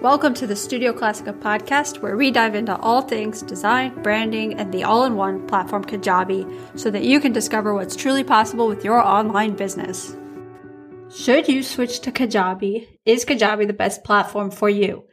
[0.00, 4.72] Welcome to the Studio Classica podcast, where we dive into all things design, branding, and
[4.72, 8.82] the all in one platform Kajabi so that you can discover what's truly possible with
[8.82, 10.16] your online business.
[11.14, 12.88] Should you switch to Kajabi?
[13.04, 15.04] Is Kajabi the best platform for you?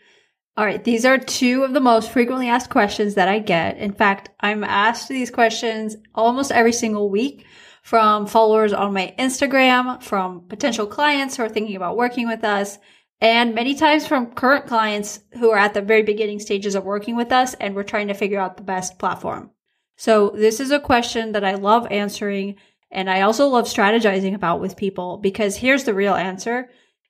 [0.56, 3.76] All right, these are two of the most frequently asked questions that I get.
[3.80, 7.46] In fact, I'm asked these questions almost every single week
[7.84, 12.80] from followers on my Instagram, from potential clients who are thinking about working with us,
[13.20, 17.16] and many times from current clients who are at the very beginning stages of working
[17.16, 19.52] with us and we're trying to figure out the best platform.
[19.96, 22.56] So this is a question that I love answering
[22.92, 26.70] and I also love strategizing about with people because here's the real answer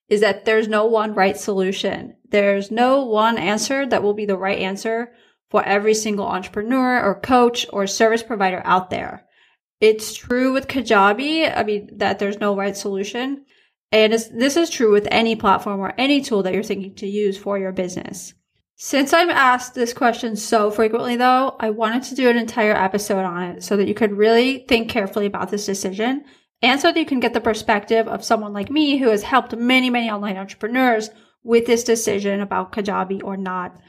[0.10, 2.16] is that there's no one right solution.
[2.30, 5.12] There's no one answer that will be the right answer
[5.50, 9.26] for every single entrepreneur or coach or service provider out there.
[9.80, 11.56] It's true with Kajabi.
[11.56, 13.46] I mean, that there's no right solution.
[13.92, 17.38] And this is true with any platform or any tool that you're thinking to use
[17.38, 18.34] for your business.
[18.76, 23.24] Since I'm asked this question so frequently though, I wanted to do an entire episode
[23.24, 26.26] on it so that you could really think carefully about this decision
[26.62, 29.56] and so that you can get the perspective of someone like me who has helped
[29.56, 31.10] many, many online entrepreneurs
[31.44, 33.80] with this decision about Kajabi or not.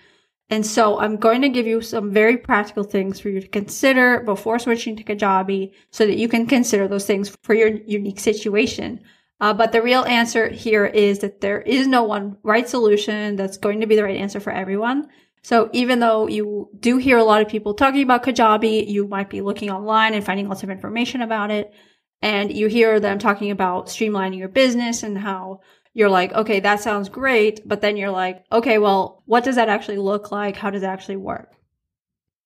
[0.48, 4.20] And so I'm going to give you some very practical things for you to consider
[4.20, 9.00] before switching to Kajabi so that you can consider those things for your unique situation.
[9.40, 13.58] Uh, but the real answer here is that there is no one right solution that's
[13.58, 15.08] going to be the right answer for everyone.
[15.42, 19.30] So even though you do hear a lot of people talking about Kajabi, you might
[19.30, 21.72] be looking online and finding lots of information about it
[22.20, 25.60] and you hear them talking about streamlining your business and how
[25.94, 27.66] you're like, okay, that sounds great.
[27.66, 30.56] But then you're like, okay, well, what does that actually look like?
[30.56, 31.52] How does it actually work?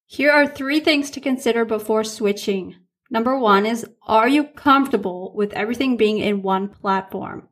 [0.06, 2.76] Here are three things to consider before switching.
[3.12, 7.46] Number one is, are you comfortable with everything being in one platform?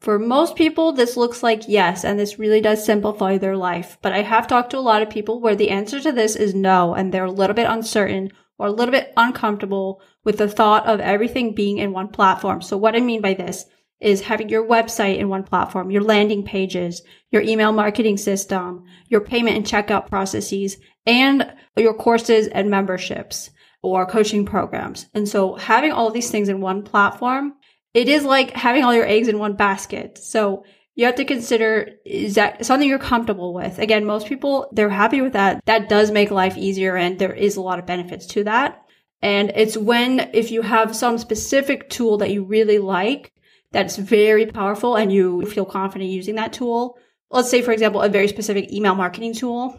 [0.00, 3.98] For most people, this looks like yes, and this really does simplify their life.
[4.02, 6.56] But I have talked to a lot of people where the answer to this is
[6.56, 10.84] no, and they're a little bit uncertain or a little bit uncomfortable with the thought
[10.88, 12.60] of everything being in one platform.
[12.60, 13.64] So what I mean by this
[14.00, 19.20] is having your website in one platform, your landing pages, your email marketing system, your
[19.20, 23.50] payment and checkout processes, and your courses and memberships
[23.86, 25.06] or coaching programs.
[25.14, 27.54] And so having all these things in one platform,
[27.94, 30.18] it is like having all your eggs in one basket.
[30.18, 30.64] So
[30.96, 33.78] you have to consider is that something you're comfortable with?
[33.78, 35.64] Again, most people, they're happy with that.
[35.66, 38.82] That does make life easier and there is a lot of benefits to that.
[39.22, 43.32] And it's when, if you have some specific tool that you really like,
[43.70, 46.98] that's very powerful and you feel confident using that tool.
[47.30, 49.78] Let's say, for example, a very specific email marketing tool.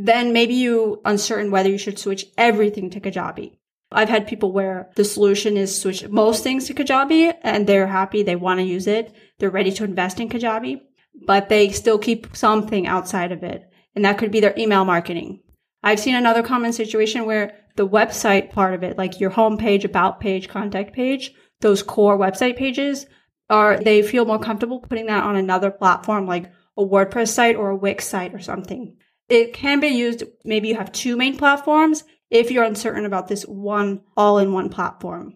[0.00, 3.58] Then maybe you uncertain whether you should switch everything to Kajabi.
[3.90, 8.22] I've had people where the solution is switch most things to Kajabi and they're happy.
[8.22, 9.12] They want to use it.
[9.38, 10.82] They're ready to invest in Kajabi,
[11.26, 13.68] but they still keep something outside of it.
[13.96, 15.40] And that could be their email marketing.
[15.82, 20.20] I've seen another common situation where the website part of it, like your homepage, about
[20.20, 23.06] page, contact page, those core website pages
[23.50, 27.70] are, they feel more comfortable putting that on another platform like a WordPress site or
[27.70, 28.96] a Wix site or something.
[29.28, 33.42] It can be used, maybe you have two main platforms if you're uncertain about this
[33.42, 35.34] one all in one platform.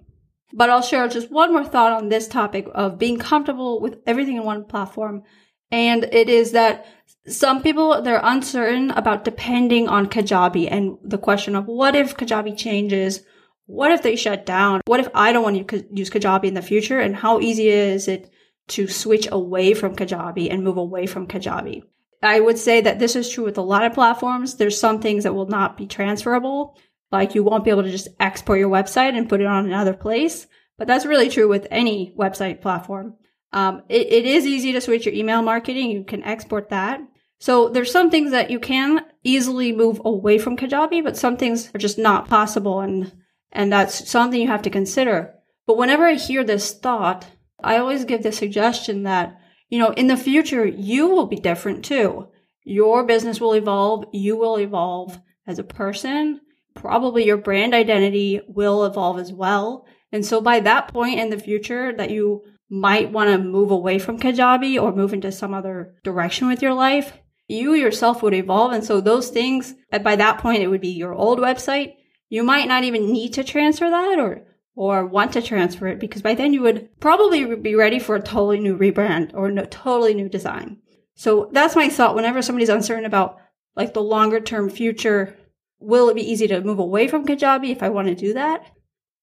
[0.55, 4.37] But I'll share just one more thought on this topic of being comfortable with everything
[4.37, 5.23] in one platform.
[5.71, 6.87] And it is that
[7.27, 12.57] some people, they're uncertain about depending on Kajabi and the question of what if Kajabi
[12.57, 13.23] changes?
[13.67, 14.83] What if they shut down?
[14.87, 17.01] What if I don't want to use Kajabi in the future?
[17.01, 18.31] And how easy is it
[18.69, 21.83] to switch away from Kajabi and move away from Kajabi?
[22.23, 24.57] I would say that this is true with a lot of platforms.
[24.57, 26.79] There's some things that will not be transferable.
[27.11, 29.93] Like you won't be able to just export your website and put it on another
[29.93, 30.47] place.
[30.79, 33.15] But that's really true with any website platform.
[33.53, 35.91] Um, it, it is easy to switch your email marketing.
[35.91, 37.01] You can export that.
[37.39, 41.71] So there's some things that you can easily move away from Kajabi, but some things
[41.75, 42.81] are just not possible.
[42.81, 43.13] And,
[43.51, 45.35] and that's something you have to consider.
[45.67, 47.27] But whenever I hear this thought,
[47.63, 49.41] I always give the suggestion that
[49.73, 52.29] you know, in the future, you will be different too.
[52.63, 54.05] Your business will evolve.
[54.13, 56.43] You will evolve as a person.
[56.75, 59.87] Probably your brand identity will evolve as well.
[60.13, 63.99] And so by that point in the future that you might want to move away
[63.99, 67.15] from Kajabi or move into some other direction with your life,
[67.49, 68.73] you yourself would evolve.
[68.73, 71.95] And so those things, by that point, it would be your old website.
[72.29, 76.23] You might not even need to transfer that or or want to transfer it because
[76.23, 80.15] by then you would probably be ready for a totally new rebrand or a totally
[80.15, 80.79] new design.
[81.15, 83.39] So that's my thought whenever somebody's uncertain about
[83.77, 85.37] like the longer term future.
[85.79, 88.65] Will it be easy to move away from Kajabi if I want to do that?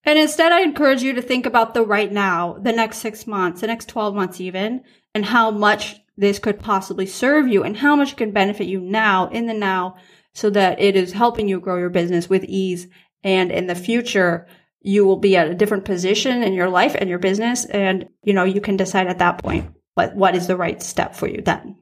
[0.03, 3.61] And instead, I encourage you to think about the right now, the next six months,
[3.61, 7.95] the next 12 months even, and how much this could possibly serve you and how
[7.95, 9.95] much it can benefit you now in the now
[10.33, 12.87] so that it is helping you grow your business with ease.
[13.23, 14.47] And in the future,
[14.81, 17.65] you will be at a different position in your life and your business.
[17.65, 21.15] And, you know, you can decide at that point what, what is the right step
[21.15, 21.75] for you then.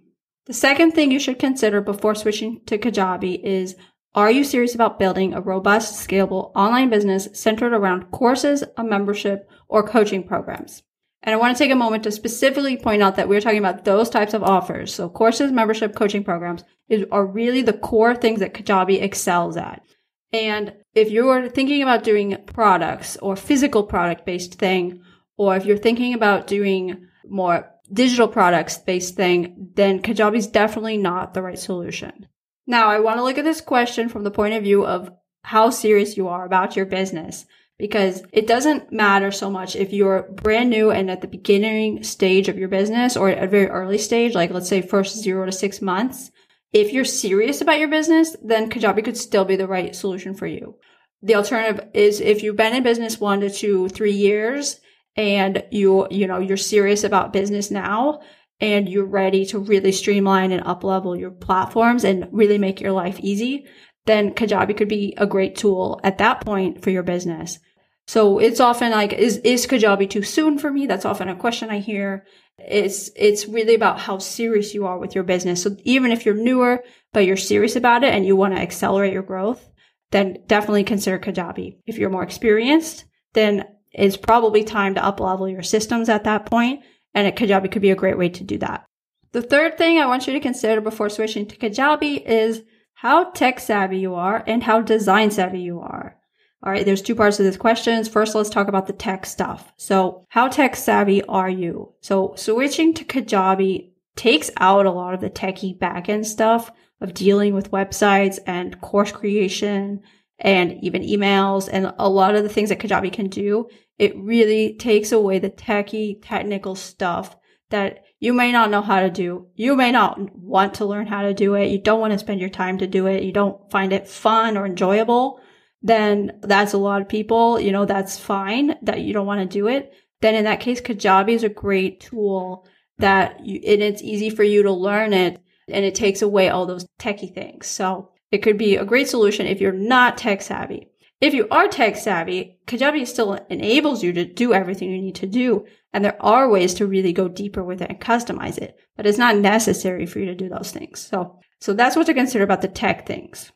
[0.46, 3.76] The second thing you should consider before switching to Kajabi is
[4.16, 9.48] are you serious about building a robust, scalable online business centered around courses, a membership,
[9.68, 10.82] or coaching programs?
[11.22, 13.86] And I want to take a moment to specifically point out that we're talking about
[13.86, 14.94] those types of offers.
[14.94, 19.84] So courses, membership, coaching programs is, are really the core things that Kajabi excels at.
[20.32, 25.02] And if you're thinking about doing products or physical product based thing,
[25.38, 30.98] or if you're thinking about doing more digital products based thing, then Kajabi is definitely
[30.98, 32.28] not the right solution.
[32.66, 35.12] Now, I want to look at this question from the point of view of
[35.44, 37.46] how serious you are about your business
[37.78, 42.50] because it doesn't matter so much if you're brand new and at the beginning stage
[42.50, 45.52] of your business or at a very early stage, like let's say first zero to
[45.52, 46.32] six months.
[46.74, 50.48] If you're serious about your business, then Kajabi could still be the right solution for
[50.48, 50.76] you.
[51.22, 54.80] The alternative is if you've been in business one to two, three years
[55.16, 58.22] and you, you know, you're serious about business now
[58.60, 62.92] and you're ready to really streamline and up level your platforms and really make your
[62.92, 63.66] life easy,
[64.06, 67.60] then Kajabi could be a great tool at that point for your business.
[68.08, 70.86] So it's often like, is, is Kajabi too soon for me?
[70.88, 72.26] That's often a question I hear.
[72.58, 75.62] It's, it's really about how serious you are with your business.
[75.62, 79.14] So even if you're newer, but you're serious about it and you want to accelerate
[79.14, 79.68] your growth,
[80.12, 81.78] then definitely consider Kajabi.
[81.86, 86.46] If you're more experienced, then it's probably time to up level your systems at that
[86.46, 86.84] point,
[87.14, 88.86] and Kajabi could be a great way to do that.
[89.32, 92.64] The third thing I want you to consider before switching to Kajabi is
[92.94, 96.18] how tech savvy you are and how design savvy you are.
[96.64, 98.04] All right, there's two parts to this question.
[98.06, 99.72] First, let's talk about the tech stuff.
[99.78, 101.94] So, how tech savvy are you?
[102.02, 106.72] So, switching to Kajabi takes out a lot of the techie backend stuff
[107.02, 110.02] of dealing with websites and course creation
[110.40, 113.68] and even emails and a lot of the things that Kajabi can do,
[113.98, 117.36] it really takes away the techie technical stuff
[117.70, 119.48] that you may not know how to do.
[119.56, 121.70] You may not want to learn how to do it.
[121.70, 123.24] You don't want to spend your time to do it.
[123.24, 125.40] You don't find it fun or enjoyable.
[125.84, 129.58] Then that's a lot of people, you know, that's fine that you don't want to
[129.58, 129.94] do it.
[130.22, 132.68] Then in that case, Kajabi is a great tool
[132.98, 136.66] that you, and it's easy for you to learn it and it takes away all
[136.66, 137.68] those techie things.
[137.68, 140.90] So it could be a great solution if you're not tech savvy.
[141.20, 145.26] If you are tech savvy, Kajabi still enables you to do everything you need to
[145.26, 145.66] do.
[145.94, 149.18] And there are ways to really go deeper with it and customize it, but it's
[149.18, 151.00] not necessary for you to do those things.
[151.00, 153.52] So, so that's what to consider about the tech things.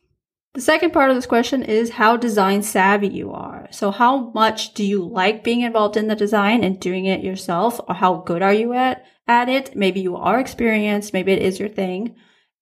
[0.54, 3.68] The second part of this question is how design savvy you are.
[3.72, 7.80] So how much do you like being involved in the design and doing it yourself
[7.88, 9.76] or how good are you at, at it?
[9.76, 11.14] Maybe you are experienced.
[11.14, 12.16] Maybe it is your thing.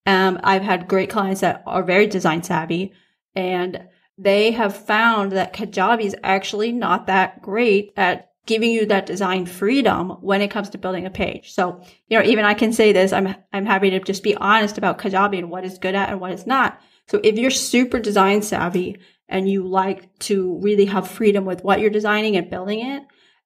[0.06, 2.94] Um, I've had great clients that are very design savvy
[3.36, 3.88] and
[4.18, 9.46] they have found that Kajabi is actually not that great at giving you that design
[9.46, 11.54] freedom when it comes to building a page.
[11.54, 14.78] So, you know, even I can say this, I'm, I'm happy to just be honest
[14.78, 16.82] about Kajabi and what it's good at and what it's not.
[17.08, 21.80] So if you're super design savvy and you like to really have freedom with what
[21.80, 23.04] you're designing and building it,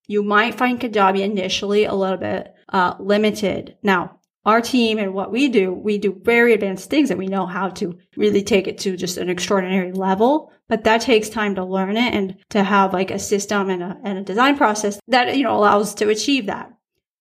[0.08, 3.78] you might find Kajabi initially a little bit uh, limited.
[3.82, 7.46] Now, our team and what we do, we do very advanced things and we know
[7.46, 10.52] how to really take it to just an extraordinary level.
[10.68, 13.98] But that takes time to learn it and to have like a system and a,
[14.04, 16.74] and a design process that, you know, allows to achieve that.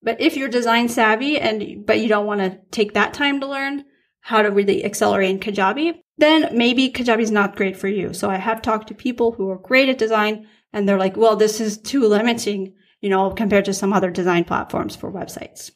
[0.03, 3.47] But if you're design savvy and, but you don't want to take that time to
[3.47, 3.85] learn
[4.21, 8.13] how to really accelerate in Kajabi, then maybe Kajabi is not great for you.
[8.13, 11.37] So I have talked to people who are great at design and they're like, well,
[11.37, 15.71] this is too limiting, you know, compared to some other design platforms for websites.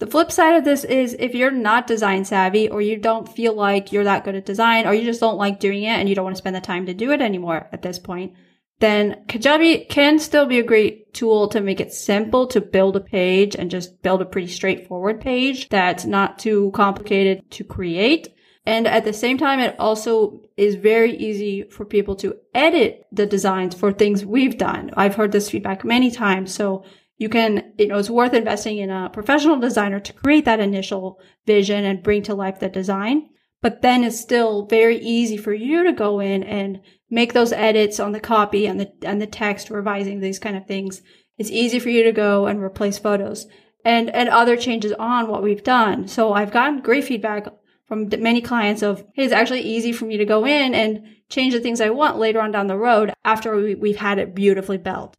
[0.00, 3.54] The flip side of this is if you're not design savvy or you don't feel
[3.54, 6.16] like you're that good at design or you just don't like doing it and you
[6.16, 8.32] don't want to spend the time to do it anymore at this point,
[8.80, 13.00] then Kajabi can still be a great tool to make it simple to build a
[13.00, 18.33] page and just build a pretty straightforward page that's not too complicated to create.
[18.66, 23.26] And at the same time, it also is very easy for people to edit the
[23.26, 24.90] designs for things we've done.
[24.96, 26.54] I've heard this feedback many times.
[26.54, 26.84] So
[27.18, 31.20] you can, you know, it's worth investing in a professional designer to create that initial
[31.46, 33.28] vision and bring to life the design.
[33.60, 36.80] But then it's still very easy for you to go in and
[37.10, 40.66] make those edits on the copy and the, and the text, revising these kind of
[40.66, 41.02] things.
[41.38, 43.46] It's easy for you to go and replace photos
[43.84, 46.08] and, and other changes on what we've done.
[46.08, 47.46] So I've gotten great feedback
[47.86, 51.60] from many clients of, it's actually easy for me to go in and change the
[51.60, 55.16] things I want later on down the road after we, we've had it beautifully built.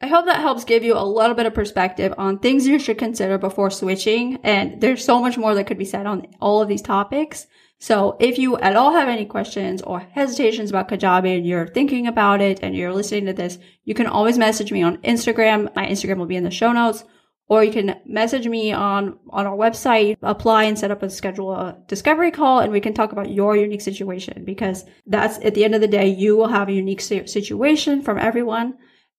[0.00, 2.98] I hope that helps give you a little bit of perspective on things you should
[2.98, 4.38] consider before switching.
[4.44, 7.48] And there's so much more that could be said on all of these topics.
[7.80, 12.06] So if you at all have any questions or hesitations about Kajabi and you're thinking
[12.06, 15.74] about it and you're listening to this, you can always message me on Instagram.
[15.74, 17.04] My Instagram will be in the show notes
[17.48, 21.52] or you can message me on, on our website, apply and set up a schedule
[21.52, 25.64] a discovery call and we can talk about your unique situation because that's at the
[25.64, 28.74] end of the day, you will have a unique situation from everyone.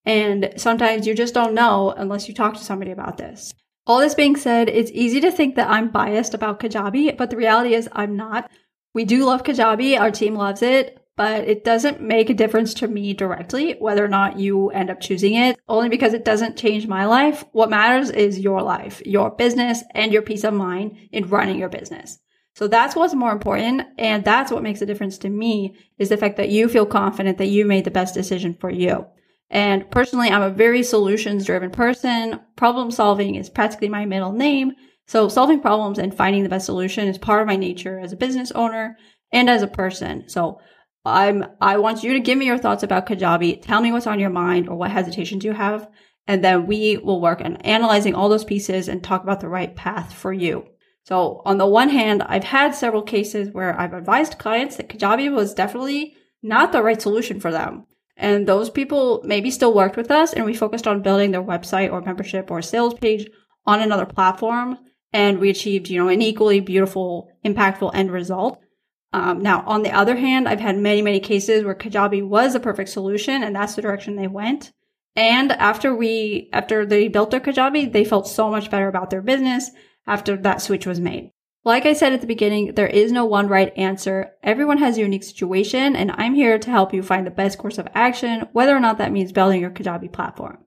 [0.06, 3.54] And sometimes you just don't know unless you talk to somebody about this.
[3.88, 7.38] All this being said, it's easy to think that I'm biased about Kajabi, but the
[7.38, 8.50] reality is I'm not.
[8.94, 10.00] We do love Kajabi.
[10.00, 14.08] Our team loves it but it doesn't make a difference to me directly whether or
[14.08, 17.44] not you end up choosing it, only because it doesn't change my life.
[17.52, 21.68] What matters is your life, your business, and your peace of mind in running your
[21.68, 22.20] business.
[22.56, 23.82] So that's what's more important.
[23.98, 27.38] And that's what makes a difference to me is the fact that you feel confident
[27.40, 29.06] that you made the best decision for you.
[29.50, 32.40] And personally, I'm a very solutions driven person.
[32.56, 34.72] Problem solving is practically my middle name.
[35.06, 38.16] So solving problems and finding the best solution is part of my nature as a
[38.16, 38.96] business owner
[39.34, 40.30] and as a person.
[40.30, 40.62] So
[41.06, 43.62] I'm, I want you to give me your thoughts about Kajabi.
[43.62, 45.88] Tell me what's on your mind or what hesitations you have.
[46.28, 49.76] And then we will work on analyzing all those pieces and talk about the right
[49.76, 50.66] path for you.
[51.04, 55.34] So on the one hand, I've had several cases where I've advised clients that Kajabi
[55.34, 57.86] was definitely not the right solution for them.
[58.16, 61.92] And those people maybe still worked with us and we focused on building their website
[61.92, 63.30] or membership or sales page
[63.66, 64.78] on another platform.
[65.14, 68.62] And we achieved, you know, an equally beautiful, impactful end result.
[69.12, 72.60] Um, now, on the other hand, I've had many, many cases where Kajabi was a
[72.60, 74.72] perfect solution and that's the direction they went.
[75.16, 79.22] And after we, after they built their Kajabi, they felt so much better about their
[79.22, 79.72] business
[80.06, 81.32] after that switch was made.
[81.66, 84.32] Like I said at the beginning, there is no one right answer.
[84.44, 87.78] Everyone has a unique situation and I'm here to help you find the best course
[87.78, 90.60] of action, whether or not that means building your Kajabi platform.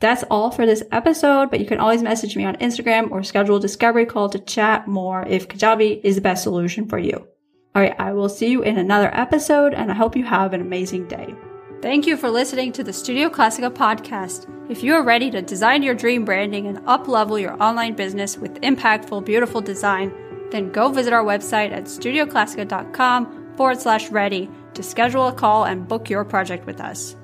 [0.00, 3.56] That's all for this episode, but you can always message me on Instagram or schedule
[3.56, 7.28] a discovery call to chat more if Kajabi is the best solution for you.
[7.74, 10.60] All right, I will see you in another episode, and I hope you have an
[10.60, 11.34] amazing day.
[11.80, 14.46] Thank you for listening to the Studio Classica podcast.
[14.70, 18.60] If you are ready to design your dream branding and uplevel your online business with
[18.60, 20.12] impactful, beautiful design,
[20.50, 25.88] then go visit our website at studioclassica.com forward slash ready to schedule a call and
[25.88, 27.16] book your project with us.